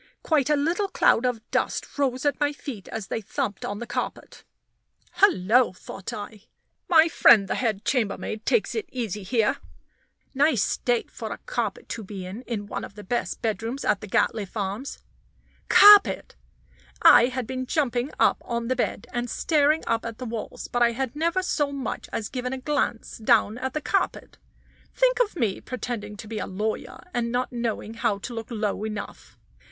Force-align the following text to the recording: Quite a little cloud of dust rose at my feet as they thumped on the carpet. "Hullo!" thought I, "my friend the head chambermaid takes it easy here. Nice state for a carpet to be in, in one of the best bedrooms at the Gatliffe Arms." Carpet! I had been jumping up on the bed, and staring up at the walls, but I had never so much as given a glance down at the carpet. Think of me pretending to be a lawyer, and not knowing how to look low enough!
Quite 0.23 0.49
a 0.49 0.55
little 0.55 0.87
cloud 0.87 1.27
of 1.27 1.47
dust 1.51 1.99
rose 1.99 2.25
at 2.25 2.39
my 2.39 2.53
feet 2.53 2.87
as 2.87 3.05
they 3.05 3.21
thumped 3.21 3.63
on 3.63 3.77
the 3.77 3.85
carpet. 3.85 4.43
"Hullo!" 5.19 5.73
thought 5.73 6.11
I, 6.11 6.45
"my 6.89 7.07
friend 7.07 7.47
the 7.47 7.53
head 7.53 7.85
chambermaid 7.85 8.43
takes 8.43 8.73
it 8.73 8.89
easy 8.91 9.21
here. 9.21 9.57
Nice 10.33 10.63
state 10.63 11.11
for 11.11 11.31
a 11.31 11.37
carpet 11.45 11.87
to 11.89 12.03
be 12.03 12.25
in, 12.25 12.41
in 12.47 12.65
one 12.65 12.83
of 12.83 12.95
the 12.95 13.03
best 13.03 13.43
bedrooms 13.43 13.85
at 13.85 14.01
the 14.01 14.07
Gatliffe 14.07 14.57
Arms." 14.57 14.97
Carpet! 15.69 16.35
I 17.03 17.27
had 17.27 17.45
been 17.45 17.67
jumping 17.67 18.09
up 18.19 18.41
on 18.43 18.69
the 18.69 18.75
bed, 18.75 19.05
and 19.13 19.29
staring 19.29 19.83
up 19.85 20.03
at 20.03 20.17
the 20.17 20.25
walls, 20.25 20.67
but 20.67 20.81
I 20.81 20.93
had 20.93 21.15
never 21.15 21.43
so 21.43 21.71
much 21.71 22.09
as 22.11 22.27
given 22.27 22.53
a 22.53 22.57
glance 22.57 23.19
down 23.19 23.59
at 23.59 23.75
the 23.75 23.81
carpet. 23.81 24.39
Think 24.95 25.19
of 25.19 25.35
me 25.35 25.61
pretending 25.61 26.17
to 26.17 26.27
be 26.27 26.39
a 26.39 26.47
lawyer, 26.47 27.03
and 27.13 27.31
not 27.31 27.51
knowing 27.51 27.93
how 27.93 28.17
to 28.17 28.33
look 28.33 28.47
low 28.49 28.83
enough! 28.83 29.37